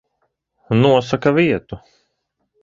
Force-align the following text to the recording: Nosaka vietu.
Nosaka 0.81 1.35
vietu. 1.37 1.81